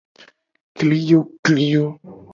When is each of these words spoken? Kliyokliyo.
Kliyokliyo. 0.77 1.85